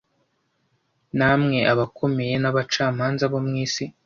Namwe 1.17 1.57
abakomeye 1.71 2.33
n 2.39 2.45
abacamanza 2.51 3.23
bo 3.31 3.39
mu 3.45 3.53
isi 3.65 3.85